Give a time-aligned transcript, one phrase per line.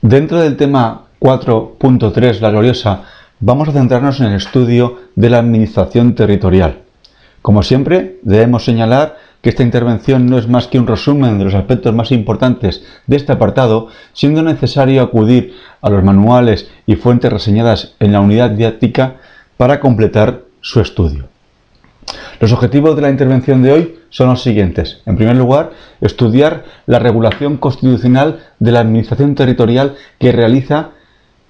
[0.00, 3.04] Dentro del tema 4.3, la gloriosa,
[3.40, 6.82] vamos a centrarnos en el estudio de la administración territorial.
[7.40, 11.54] Como siempre, debemos señalar que esta intervención no es más que un resumen de los
[11.54, 17.94] aspectos más importantes de este apartado, siendo necesario acudir a los manuales y fuentes reseñadas
[17.98, 19.16] en la unidad didáctica
[19.56, 21.33] para completar su estudio.
[22.40, 25.00] Los objetivos de la intervención de hoy son los siguientes.
[25.06, 25.70] En primer lugar,
[26.00, 30.90] estudiar la regulación constitucional de la Administración Territorial que realiza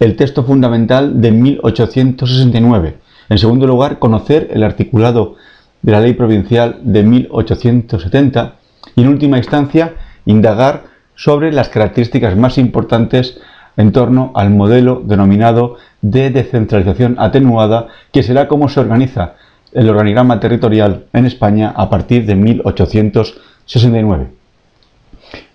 [0.01, 2.99] el texto fundamental de 1869.
[3.29, 5.37] En segundo lugar, conocer el articulado
[5.83, 8.57] de la Ley Provincial de 1870.
[8.97, 9.95] Y en última instancia,
[10.27, 10.85] indagar
[11.15, 13.39] sobre las características más importantes
[13.77, 19.35] en torno al modelo denominado de descentralización atenuada, que será cómo se organiza
[19.75, 24.29] el organigrama territorial en España a partir de 1869.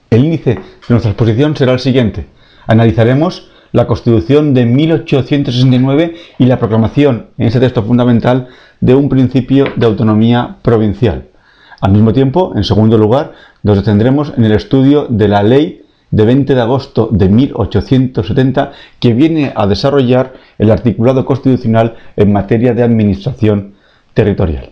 [0.10, 2.26] El índice de nuestra exposición será el siguiente.
[2.68, 8.48] Analizaremos la Constitución de 1869 y la proclamación en ese texto fundamental
[8.82, 11.28] de un principio de autonomía provincial.
[11.80, 16.26] Al mismo tiempo, en segundo lugar, nos detendremos en el estudio de la ley de
[16.26, 22.84] 20 de agosto de 1870 que viene a desarrollar el articulado constitucional en materia de
[22.84, 23.79] administración
[24.14, 24.72] territorial.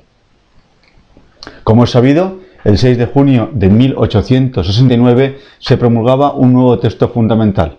[1.63, 7.77] Como es sabido, el 6 de junio de 1869 se promulgaba un nuevo texto fundamental.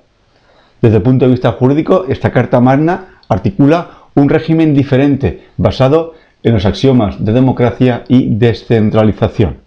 [0.81, 6.55] Desde el punto de vista jurídico, esta Carta Magna articula un régimen diferente basado en
[6.55, 9.59] los axiomas de democracia y descentralización.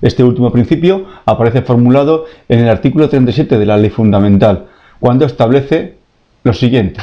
[0.00, 4.66] Este último principio aparece formulado en el artículo 37 de la Ley Fundamental,
[5.00, 5.96] cuando establece
[6.44, 7.00] lo siguiente.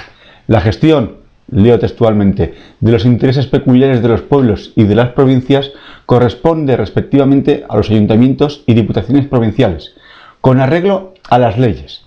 [0.48, 1.15] La gestión
[1.48, 5.72] leo textualmente, de los intereses peculiares de los pueblos y de las provincias
[6.06, 9.94] corresponde respectivamente a los ayuntamientos y diputaciones provinciales,
[10.42, 12.04] con arreglo a las leyes.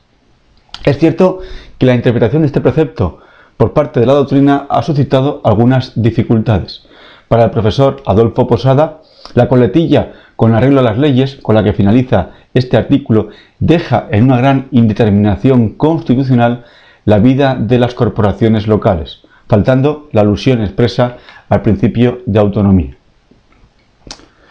[0.84, 1.40] Es cierto
[1.78, 3.20] que la interpretación de este precepto
[3.56, 6.82] por parte de la doctrina ha suscitado algunas dificultades.
[7.28, 9.02] Para el profesor Adolfo Posada,
[9.34, 13.28] la coletilla con arreglo a las leyes, con la que finaliza este artículo,
[13.58, 16.64] deja en una gran indeterminación constitucional
[17.04, 21.16] la vida de las corporaciones locales, faltando la alusión expresa
[21.48, 22.96] al principio de autonomía.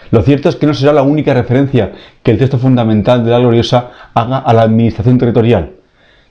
[0.09, 1.91] Lo cierto es que no será la única referencia
[2.23, 5.73] que el texto fundamental de la Gloriosa haga a la administración territorial.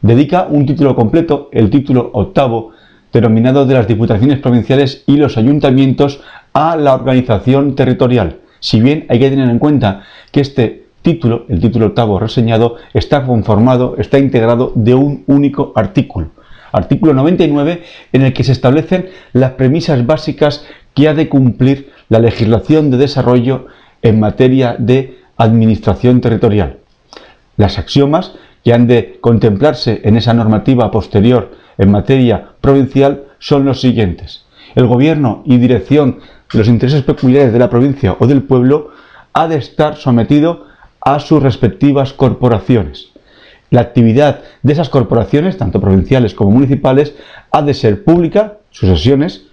[0.01, 2.71] Dedica un título completo, el título octavo,
[3.13, 6.21] denominado de las diputaciones provinciales y los ayuntamientos
[6.53, 8.39] a la organización territorial.
[8.61, 10.03] Si bien hay que tener en cuenta
[10.33, 16.31] que este título, el título octavo reseñado, está conformado, está integrado de un único artículo
[16.77, 17.83] artículo 99,
[18.13, 22.99] en el que se establecen las premisas básicas que ha de cumplir la legislación de
[22.99, 23.67] desarrollo
[24.03, 26.79] en materia de administración territorial.
[27.57, 28.33] Las axiomas
[28.63, 34.45] que han de contemplarse en esa normativa posterior en materia provincial son los siguientes.
[34.75, 36.19] El gobierno y dirección
[36.53, 38.91] de los intereses peculiares de la provincia o del pueblo
[39.33, 40.67] ha de estar sometido
[41.01, 43.16] a sus respectivas corporaciones.
[43.71, 47.15] La actividad de esas corporaciones, tanto provinciales como municipales,
[47.51, 49.47] ha de ser pública, sus sesiones,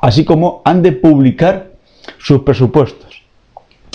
[0.00, 1.72] así como han de publicar
[2.18, 3.22] sus presupuestos.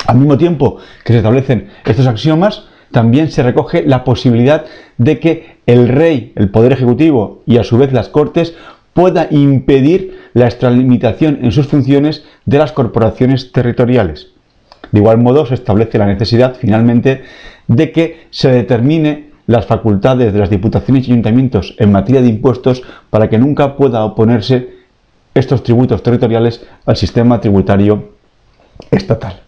[0.08, 4.66] Al mismo tiempo que se establecen estos axiomas, también se recoge la posibilidad
[4.98, 8.56] de que el rey, el poder ejecutivo y a su vez las cortes
[8.94, 14.28] pueda impedir la extralimitación en sus funciones de las corporaciones territoriales.
[14.92, 17.24] De igual modo, se establece la necesidad finalmente
[17.68, 22.84] de que se determine las facultades de las diputaciones y ayuntamientos en materia de impuestos
[23.10, 24.76] para que nunca pueda oponerse
[25.34, 28.14] estos tributos territoriales al sistema tributario
[28.92, 29.42] estatal.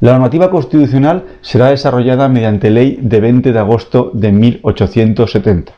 [0.00, 5.72] La normativa constitucional será desarrollada mediante ley de 20 de agosto de 1870.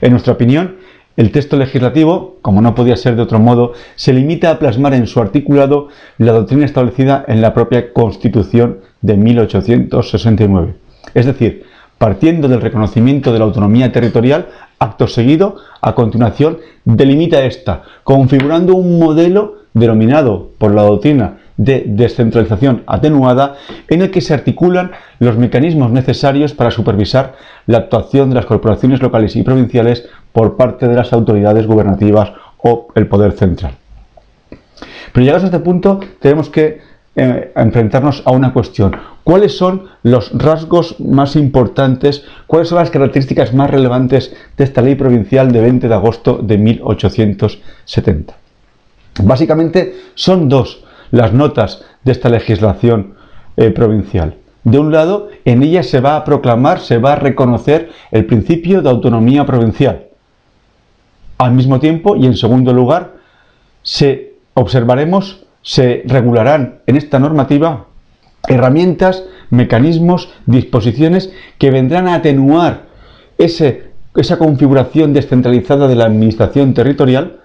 [0.00, 0.76] En nuestra opinión,
[1.16, 5.06] el texto legislativo, como no podía ser de otro modo, se limita a plasmar en
[5.06, 5.88] su articulado
[6.18, 10.85] la doctrina establecida en la propia Constitución de 1869.
[11.14, 11.64] Es decir,
[11.98, 14.48] partiendo del reconocimiento de la autonomía territorial,
[14.78, 22.82] acto seguido, a continuación, delimita esta, configurando un modelo denominado por la doctrina de descentralización
[22.86, 23.56] atenuada,
[23.88, 27.34] en el que se articulan los mecanismos necesarios para supervisar
[27.66, 32.88] la actuación de las corporaciones locales y provinciales por parte de las autoridades gubernativas o
[32.94, 33.72] el poder central.
[35.12, 36.80] Pero llegados a este punto, tenemos que
[37.16, 38.94] eh, enfrentarnos a una cuestión.
[39.24, 44.96] ¿Cuáles son los rasgos más importantes, cuáles son las características más relevantes de esta ley
[44.96, 48.34] provincial de 20 de agosto de 1870?
[49.22, 53.14] Básicamente son dos las notas de esta legislación
[53.56, 54.34] eh, provincial.
[54.64, 58.82] De un lado, en ella se va a proclamar, se va a reconocer el principio
[58.82, 60.08] de autonomía provincial.
[61.38, 63.14] Al mismo tiempo, y en segundo lugar,
[63.82, 67.86] se observaremos, se regularán en esta normativa
[68.46, 72.84] herramientas, mecanismos, disposiciones que vendrán a atenuar
[73.36, 77.40] esa configuración descentralizada de la administración territorial,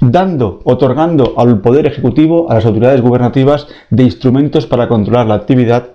[0.00, 5.88] dando, otorgando al Poder Ejecutivo, a las autoridades gubernativas, de instrumentos para controlar la actividad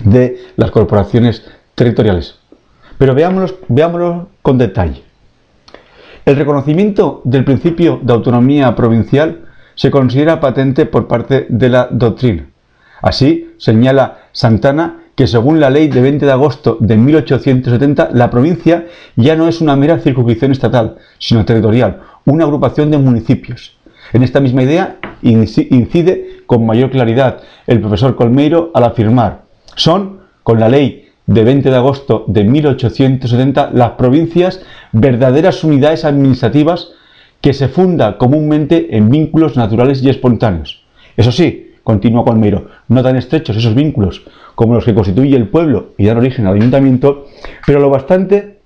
[0.00, 1.46] de las corporaciones
[1.76, 2.34] territoriales.
[2.98, 5.02] Pero veámoslo, veámoslo con detalle.
[6.24, 9.45] El reconocimiento del principio de autonomía provincial
[9.76, 12.48] se considera patente por parte de la doctrina.
[13.02, 18.86] Así, señala Santana que según la ley de 20 de agosto de 1870, la provincia
[19.16, 23.78] ya no es una mera circunscripción estatal, sino territorial, una agrupación de municipios.
[24.12, 29.44] En esta misma idea incide con mayor claridad el profesor Colmeiro al afirmar,
[29.74, 34.60] son, con la ley de 20 de agosto de 1870, las provincias
[34.92, 36.90] verdaderas unidades administrativas
[37.46, 40.82] que se funda comúnmente en vínculos naturales y espontáneos.
[41.16, 44.26] Eso sí, continúa Colmeiro, no tan estrechos esos vínculos
[44.56, 47.26] como los que constituye el pueblo y dan origen al ayuntamiento,
[47.64, 48.58] pero lo bastante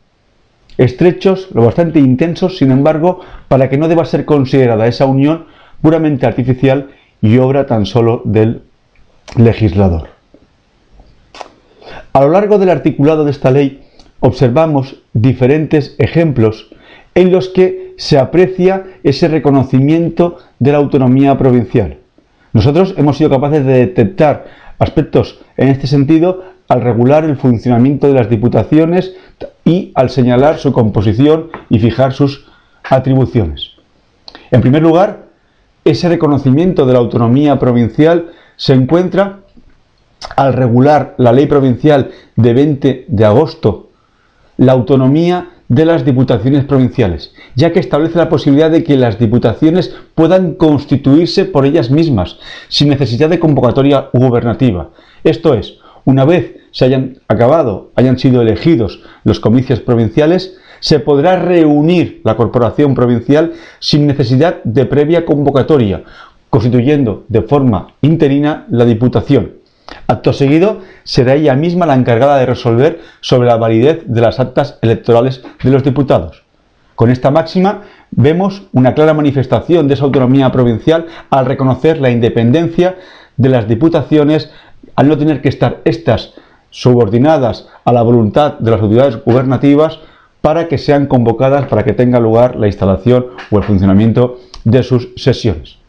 [0.79, 5.45] estrechos, lo bastante intensos, sin embargo, para que no deba ser considerada esa unión
[5.83, 6.89] puramente artificial
[7.21, 8.63] y obra tan solo del
[9.37, 10.09] legislador.
[12.15, 13.83] A lo largo del articulado de esta ley
[14.21, 16.71] observamos diferentes ejemplos
[17.15, 21.99] en los que se aprecia ese reconocimiento de la autonomía provincial.
[22.55, 24.47] Nosotros hemos sido capaces de detectar
[24.79, 29.13] aspectos en este sentido al regular el funcionamiento de las diputaciones
[29.67, 32.47] y al señalar su composición y fijar sus
[32.89, 33.73] atribuciones.
[34.51, 35.27] En primer lugar,
[35.85, 39.41] ese reconocimiento de la autonomía provincial se encuentra
[40.37, 43.91] al regular la ley provincial de 20 de agosto
[44.57, 49.95] la autonomía de las diputaciones provinciales, ya que establece la posibilidad de que las diputaciones
[50.17, 52.39] puedan constituirse por ellas mismas,
[52.69, 54.91] sin necesidad de convocatoria gubernativa.
[55.23, 61.37] Esto es, una vez se hayan acabado, hayan sido elegidos los comicios provinciales, se podrá
[61.37, 66.03] reunir la corporación provincial sin necesidad de previa convocatoria,
[66.49, 69.60] constituyendo de forma interina la diputación.
[70.07, 74.79] Acto seguido, será ella misma la encargada de resolver sobre la validez de las actas
[74.83, 76.45] electorales de los diputados.
[76.95, 82.97] Con esta máxima vemos una clara manifestación de esa autonomía provincial al reconocer la independencia
[83.37, 84.51] de las diputaciones,
[84.97, 86.35] al no tener que estar estas
[86.71, 89.99] subordinadas a la voluntad de las autoridades gubernativas
[90.41, 95.09] para que sean convocadas para que tenga lugar la instalación o el funcionamiento de sus
[95.17, 95.80] sesiones.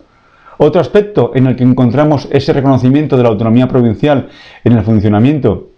[0.63, 4.29] Otro aspecto en el que encontramos ese reconocimiento de la autonomía provincial
[4.63, 5.69] en el funcionamiento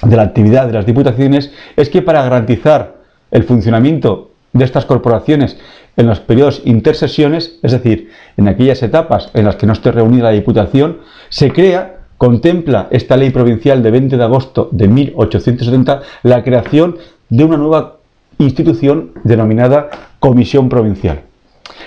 [0.00, 2.96] de la actividad de las diputaciones es que para garantizar
[3.30, 5.58] el funcionamiento de estas corporaciones
[5.98, 10.24] en los periodos intersesiones, es decir, en aquellas etapas en las que no esté reunida
[10.24, 16.42] la Diputación, se crea, contempla esta ley provincial de 20 de agosto de 1870 la
[16.42, 16.96] creación
[17.28, 17.98] de una nueva
[18.38, 21.24] institución denominada Comisión Provincial.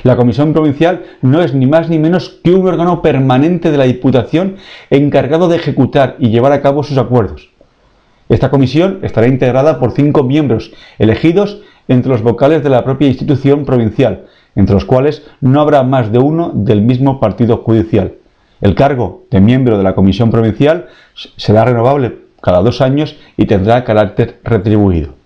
[0.04, 3.86] La Comisión Provincial no es ni más ni menos que un órgano permanente de la
[3.86, 4.58] Diputación
[4.90, 7.50] encargado de ejecutar y llevar a cabo sus acuerdos.
[8.30, 13.66] Esta comisión estará integrada por cinco miembros elegidos entre los vocales de la propia institución
[13.66, 14.26] provincial,
[14.56, 18.14] entre los cuales no habrá más de uno del mismo partido judicial.
[18.62, 20.88] El cargo de miembro de la Comisión Provincial
[21.36, 25.23] será renovable cada dos años y tendrá carácter retribuido.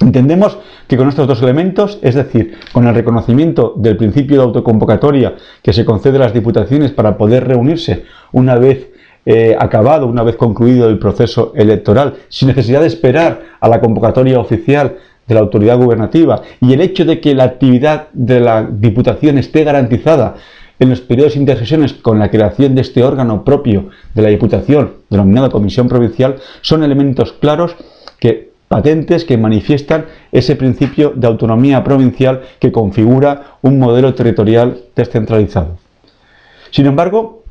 [0.00, 5.34] Entendemos que con estos dos elementos, es decir, con el reconocimiento del principio de autoconvocatoria
[5.62, 8.90] que se concede a las diputaciones para poder reunirse una vez
[9.26, 14.38] eh, acabado, una vez concluido el proceso electoral, sin necesidad de esperar a la convocatoria
[14.38, 19.36] oficial de la autoridad gubernativa y el hecho de que la actividad de la diputación
[19.36, 20.36] esté garantizada
[20.78, 24.94] en los periodos de intercesiones con la creación de este órgano propio de la diputación,
[25.10, 27.76] denominado Comisión Provincial, son elementos claros
[28.20, 35.78] que patentes que manifiestan ese principio de autonomía provincial que configura un modelo territorial descentralizado.
[36.70, 37.42] Sin embargo,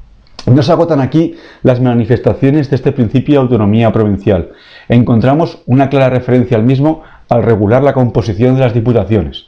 [0.46, 4.52] no se agotan aquí las manifestaciones de este principio de autonomía provincial.
[4.88, 9.48] Encontramos una clara referencia al mismo al regular la composición de las diputaciones.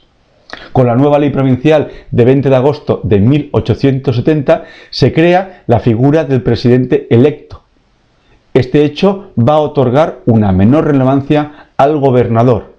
[0.72, 6.24] Con la nueva ley provincial de 20 de agosto de 1870 se crea la figura
[6.24, 7.59] del presidente electo,
[8.54, 12.74] este hecho va a otorgar una menor relevancia al gobernador.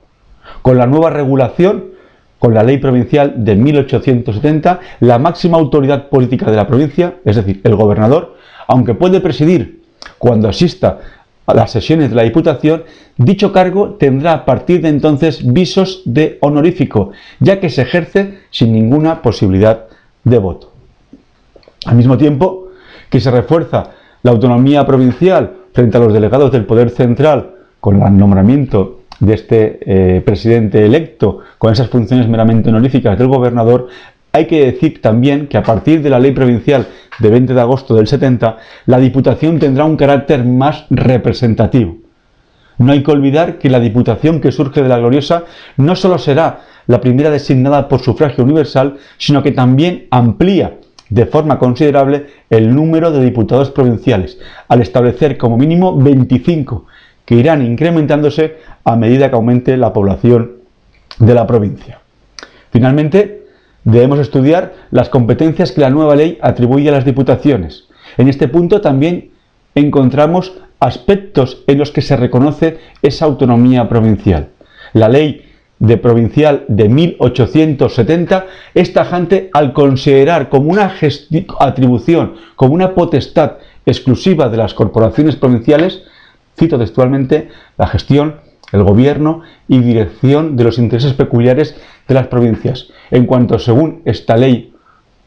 [0.61, 1.91] Con la nueva regulación,
[2.39, 7.61] con la ley provincial de 1870, la máxima autoridad política de la provincia, es decir,
[7.63, 8.35] el gobernador,
[8.67, 9.83] aunque puede presidir
[10.17, 10.99] cuando asista
[11.45, 12.83] a las sesiones de la Diputación,
[13.17, 18.73] dicho cargo tendrá a partir de entonces visos de honorífico, ya que se ejerce sin
[18.73, 19.85] ninguna posibilidad
[20.23, 20.71] de voto.
[21.85, 22.69] Al mismo tiempo
[23.09, 23.91] que se refuerza
[24.23, 29.79] la autonomía provincial frente a los delegados del Poder Central con el nombramiento de este
[29.85, 33.87] eh, presidente electo con esas funciones meramente honoríficas del gobernador,
[34.33, 36.87] hay que decir también que a partir de la ley provincial
[37.19, 41.97] de 20 de agosto del 70, la Diputación tendrá un carácter más representativo.
[42.77, 45.43] No hay que olvidar que la Diputación que surge de la Gloriosa
[45.77, 50.77] no solo será la primera designada por sufragio universal, sino que también amplía
[51.11, 54.39] de forma considerable el número de diputados provinciales,
[54.69, 56.85] al establecer como mínimo 25,
[57.25, 60.53] que irán incrementándose a medida que aumente la población
[61.19, 61.99] de la provincia.
[62.71, 63.45] Finalmente,
[63.83, 67.85] debemos estudiar las competencias que la nueva ley atribuye a las diputaciones.
[68.17, 69.31] En este punto también
[69.75, 74.47] encontramos aspectos en los que se reconoce esa autonomía provincial.
[74.93, 75.50] La ley
[75.81, 78.45] de provincial de 1870
[78.75, 80.93] es tajante al considerar como una
[81.59, 83.53] atribución, como una potestad
[83.87, 86.03] exclusiva de las corporaciones provinciales,
[86.57, 88.35] cito textualmente, la gestión,
[88.71, 91.75] el gobierno y dirección de los intereses peculiares
[92.07, 94.73] de las provincias, en cuanto según esta ley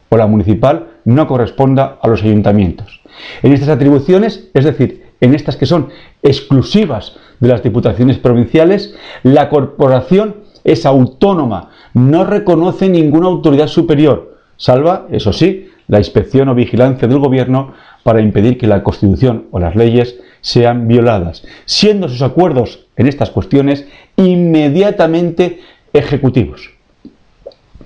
[0.08, 3.00] o la municipal no corresponda a los ayuntamientos.
[3.42, 5.88] En estas atribuciones, es decir, en estas que son
[6.22, 8.94] exclusivas de las diputaciones provinciales,
[9.24, 16.54] la corporación es autónoma, no reconoce ninguna autoridad superior, salva, eso sí, la inspección o
[16.54, 22.22] vigilancia del gobierno para impedir que la Constitución o las leyes sean violadas, siendo sus
[22.22, 25.60] acuerdos en estas cuestiones inmediatamente
[25.92, 26.70] ejecutivos.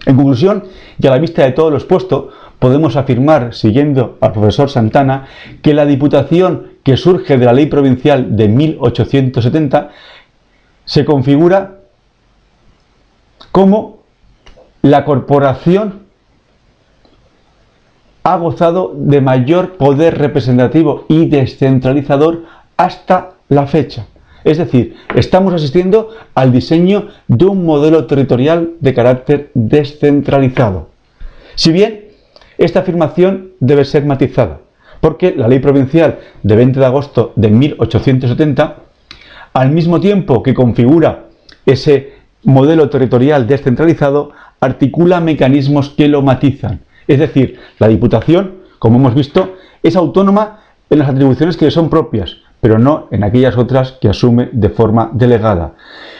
[0.06, 0.64] En conclusión,
[1.00, 5.26] y a la vista de todo lo expuesto, podemos afirmar, siguiendo al profesor Santana,
[5.62, 9.90] que la Diputación que surge de la Ley Provincial de 1870
[10.84, 11.77] se configura
[13.58, 14.04] como
[14.82, 16.02] la corporación
[18.22, 22.44] ha gozado de mayor poder representativo y descentralizador
[22.76, 24.06] hasta la fecha.
[24.44, 30.90] Es decir, estamos asistiendo al diseño de un modelo territorial de carácter descentralizado.
[31.56, 32.10] Si bien
[32.58, 34.60] esta afirmación debe ser matizada,
[35.00, 38.76] porque la ley provincial de 20 de agosto de 1870,
[39.52, 41.24] al mismo tiempo que configura
[41.66, 42.17] ese
[42.48, 46.80] modelo territorial descentralizado articula mecanismos que lo matizan.
[47.06, 51.90] Es decir, la Diputación, como hemos visto, es autónoma en las atribuciones que le son
[51.90, 55.74] propias, pero no en aquellas otras que asume de forma delegada.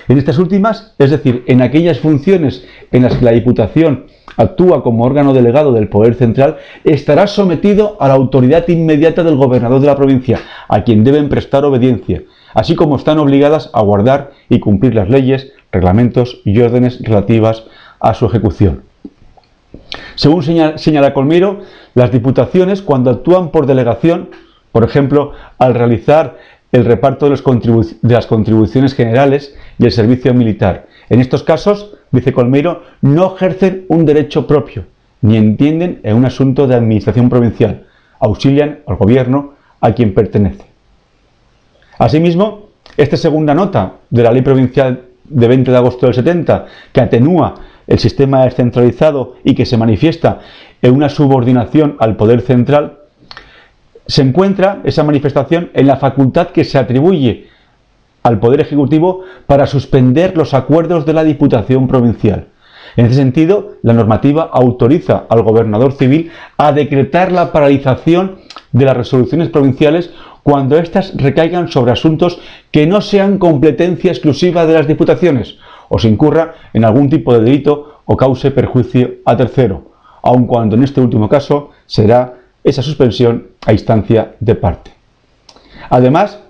[0.06, 4.06] En estas últimas, es decir, en aquellas funciones en las que la Diputación
[4.36, 9.80] actúa como órgano delegado del Poder Central, estará sometido a la autoridad inmediata del gobernador
[9.80, 12.22] de la provincia, a quien deben prestar obediencia,
[12.54, 17.64] así como están obligadas a guardar y cumplir las leyes, reglamentos y órdenes relativas
[18.00, 18.82] a su ejecución.
[20.14, 21.60] Según señala Colmiro,
[21.94, 24.30] las diputaciones, cuando actúan por delegación,
[24.72, 26.38] por ejemplo, al realizar
[26.72, 27.30] el reparto de,
[28.02, 30.86] las contribuciones generales y el servicio militar.
[31.08, 34.84] En estos casos, dice Colmeiro, no ejercen un derecho propio,
[35.22, 37.86] ni entienden en un asunto de administración provincial.
[38.20, 40.64] Auxilian al gobierno a quien pertenece.
[41.98, 47.00] Asimismo, esta segunda nota de la Ley Provincial de 20 de agosto del 70, que
[47.00, 47.54] atenúa
[47.86, 50.40] el sistema descentralizado y que se manifiesta
[50.82, 52.98] en una subordinación al poder central,
[54.06, 57.48] se encuentra esa manifestación en la facultad que se atribuye
[58.22, 62.48] al Poder Ejecutivo para suspender los acuerdos de la Diputación Provincial.
[62.96, 68.38] En ese sentido, la normativa autoriza al gobernador civil a decretar la paralización
[68.72, 70.10] de las resoluciones provinciales
[70.42, 72.38] cuando éstas recaigan sobre asuntos
[72.70, 75.56] que no sean competencia exclusiva de las diputaciones
[75.88, 79.92] o se incurra en algún tipo de delito o cause perjuicio a tercero,
[80.22, 84.90] aun cuando en este último caso será esa suspensión a instancia de parte.
[85.90, 86.40] Además,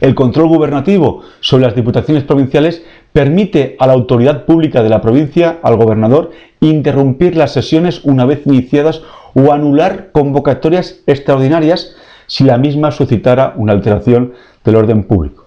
[0.00, 5.58] el control gubernativo sobre las diputaciones provinciales permite a la autoridad pública de la provincia,
[5.62, 9.02] al gobernador, interrumpir las sesiones una vez iniciadas
[9.34, 11.96] o anular convocatorias extraordinarias
[12.28, 15.46] si la misma suscitara una alteración del orden público.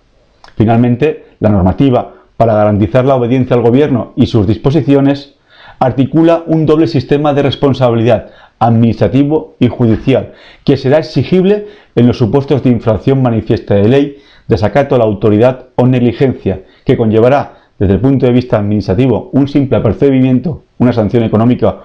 [0.58, 5.36] Finalmente, la normativa para garantizar la obediencia al Gobierno y sus disposiciones
[5.80, 10.34] articula un doble sistema de responsabilidad administrativo y judicial,
[10.64, 15.68] que será exigible en los supuestos de infracción manifiesta de ley, desacato a la autoridad
[15.76, 21.24] o negligencia, que conllevará desde el punto de vista administrativo un simple apercibimiento, una sanción
[21.24, 21.80] económica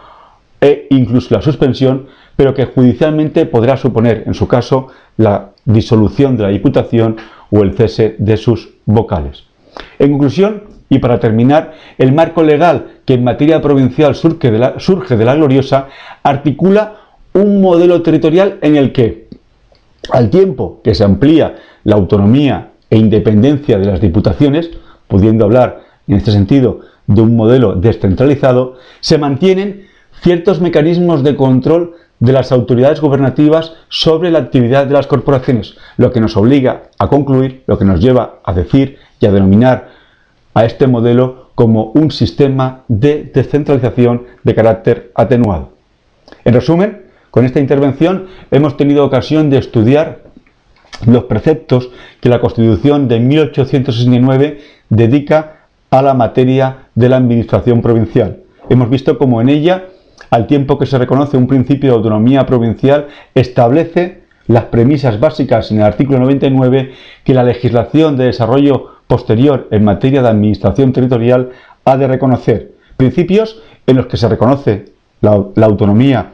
[0.60, 2.06] e incluso la suspensión
[2.36, 7.16] pero que judicialmente podrá suponer, en su caso, la disolución de la Diputación
[7.50, 9.44] o el cese de sus vocales.
[9.98, 15.34] En conclusión, y para terminar, el marco legal que en materia provincial surge de la,
[15.34, 15.88] gloriosa
[16.22, 16.96] articula
[17.32, 19.28] un modelo territorial en el que,
[20.12, 24.70] al tiempo que se amplía la autonomía e independencia de las diputaciones,
[25.08, 29.86] pudiendo hablar en este sentido de un modelo descentralizado, se mantienen
[30.22, 36.12] ciertos mecanismos de control de las autoridades gubernativas sobre la actividad de las corporaciones, lo
[36.12, 39.88] que nos obliga a concluir, lo que nos lleva a decir y a denominar
[40.54, 45.70] a este modelo como un sistema de descentralización de carácter atenuado.
[46.44, 50.22] En resumen, con esta intervención hemos tenido ocasión de estudiar
[51.04, 58.40] los preceptos que la Constitución de 1869 dedica a la materia de la administración provincial.
[58.68, 59.84] Hemos visto cómo en ella,
[60.30, 65.78] al tiempo que se reconoce un principio de autonomía provincial, establece las premisas básicas en
[65.78, 66.92] el artículo 99
[67.24, 71.50] que la legislación de desarrollo posterior en materia de administración territorial
[71.84, 72.72] ha de reconocer.
[72.96, 74.86] Principios en los que se reconoce
[75.20, 75.32] la,
[75.64, 76.32] autonomía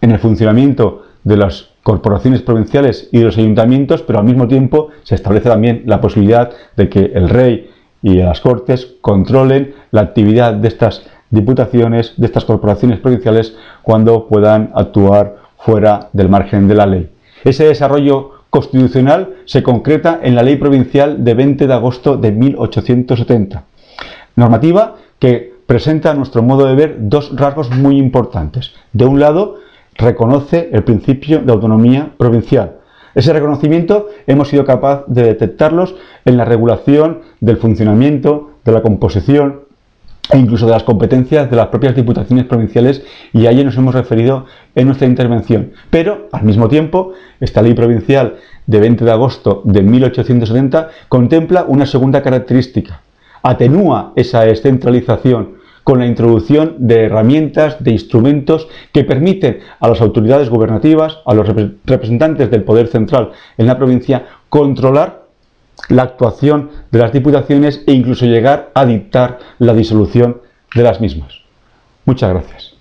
[0.00, 4.88] en el funcionamiento de las corporaciones provinciales y de los ayuntamientos, pero al mismo tiempo
[5.02, 7.70] se establece también la posibilidad de que el rey
[8.02, 14.70] y las cortes controlen la actividad de estas diputaciones, de estas corporaciones provinciales, cuando puedan
[14.74, 17.10] actuar fuera del margen de la ley.
[17.44, 23.64] Ese desarrollo constitucional se concreta en la Ley Provincial de 20 de agosto de 1870,
[24.36, 28.72] normativa que presenta a nuestro modo de ver dos rasgos muy importantes.
[28.92, 29.56] De un lado,
[29.96, 32.78] reconoce el principio de autonomía provincial.
[33.14, 39.63] Ese reconocimiento hemos sido capaces de detectarlos en la regulación del funcionamiento, de la composición
[40.30, 43.02] e incluso de las competencias de las propias diputaciones provinciales
[43.32, 45.72] y a ello nos hemos referido en nuestra intervención.
[45.90, 51.86] Pero, al mismo tiempo, esta ley provincial de 20 de agosto de 1870 contempla una
[51.86, 53.02] segunda característica.
[53.42, 60.48] Atenúa esa descentralización con la introducción de herramientas, de instrumentos que permiten a las autoridades
[60.48, 61.46] gubernativas, a los
[61.84, 65.23] representantes del poder central en la provincia, controlar
[65.88, 70.40] la actuación de las diputaciones e incluso llegar a dictar la disolución
[70.74, 71.34] de las mismas.
[72.04, 72.73] Muchas gracias.